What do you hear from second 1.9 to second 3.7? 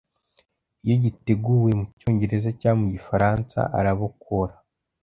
cyongereza cyangwa mu gifaransa